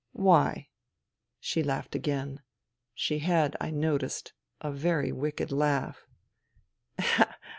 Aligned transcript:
"Why?" 0.29 0.69
She 1.39 1.61
laughed 1.61 1.93
again. 1.93 2.41
She 2.95 3.19
had, 3.19 3.55
I 3.61 3.69
noticed, 3.69 4.33
a 4.59 4.71
very 4.71 5.11
wicked 5.11 5.51
laugh. 5.51 6.07